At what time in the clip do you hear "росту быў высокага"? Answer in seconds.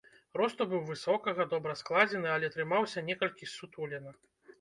0.39-1.45